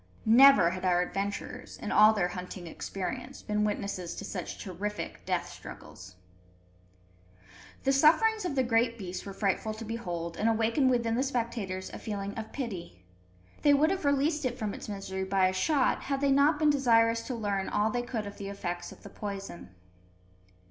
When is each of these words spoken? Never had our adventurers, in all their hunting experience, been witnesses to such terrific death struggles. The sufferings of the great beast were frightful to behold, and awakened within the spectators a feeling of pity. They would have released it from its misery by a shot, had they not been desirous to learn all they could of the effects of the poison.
Never 0.25 0.71
had 0.71 0.83
our 0.83 1.03
adventurers, 1.03 1.77
in 1.77 1.91
all 1.91 2.11
their 2.11 2.29
hunting 2.29 2.65
experience, 2.65 3.43
been 3.43 3.63
witnesses 3.63 4.15
to 4.15 4.25
such 4.25 4.57
terrific 4.57 5.23
death 5.27 5.47
struggles. 5.49 6.15
The 7.83 7.91
sufferings 7.93 8.43
of 8.43 8.55
the 8.55 8.63
great 8.63 8.97
beast 8.97 9.27
were 9.27 9.31
frightful 9.33 9.75
to 9.75 9.85
behold, 9.85 10.37
and 10.37 10.49
awakened 10.49 10.89
within 10.89 11.13
the 11.13 11.21
spectators 11.21 11.91
a 11.91 11.99
feeling 11.99 12.33
of 12.35 12.51
pity. 12.51 13.03
They 13.61 13.75
would 13.75 13.91
have 13.91 14.03
released 14.03 14.43
it 14.43 14.57
from 14.57 14.73
its 14.73 14.89
misery 14.89 15.23
by 15.23 15.47
a 15.49 15.53
shot, 15.53 16.01
had 16.01 16.19
they 16.19 16.31
not 16.31 16.57
been 16.57 16.71
desirous 16.71 17.21
to 17.27 17.35
learn 17.35 17.69
all 17.69 17.91
they 17.91 18.01
could 18.01 18.25
of 18.25 18.39
the 18.39 18.49
effects 18.49 18.91
of 18.91 19.03
the 19.03 19.09
poison. 19.11 19.69